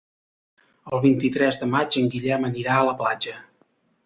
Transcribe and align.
El 0.97 1.03
vint-i-tres 1.03 1.59
de 1.65 1.67
maig 1.75 1.99
en 2.01 2.09
Guillem 2.15 2.49
anirà 2.51 2.79
a 2.79 2.89
la 2.89 2.97
platja. 3.05 3.37